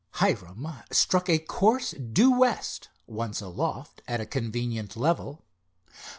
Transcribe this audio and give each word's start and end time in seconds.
Hiram 0.13 0.65
struck 0.91 1.29
a 1.29 1.37
course 1.37 1.91
due 1.91 2.31
west, 2.39 2.89
once 3.05 3.39
aloft 3.39 4.01
at 4.07 4.19
a 4.19 4.25
convenient 4.25 4.97
level. 4.97 5.45